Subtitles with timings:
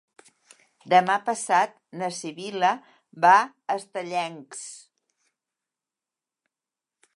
[0.93, 2.71] Demà passat na Sibil·la
[3.27, 4.65] va a Estellencs.